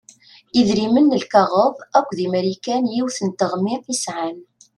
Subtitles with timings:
[0.59, 4.37] Idrimen n lkaɣeḍ akk di Marikan yiwet n teɣmi i sεan.